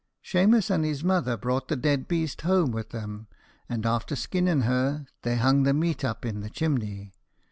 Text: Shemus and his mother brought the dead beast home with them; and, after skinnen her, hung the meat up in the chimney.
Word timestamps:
Shemus 0.23 0.71
and 0.71 0.83
his 0.83 1.03
mother 1.03 1.37
brought 1.37 1.67
the 1.67 1.75
dead 1.75 2.07
beast 2.07 2.41
home 2.41 2.71
with 2.71 2.89
them; 2.89 3.27
and, 3.69 3.85
after 3.85 4.15
skinnen 4.15 4.63
her, 4.63 5.05
hung 5.23 5.61
the 5.61 5.75
meat 5.75 6.03
up 6.03 6.25
in 6.25 6.39
the 6.39 6.49
chimney. 6.49 7.11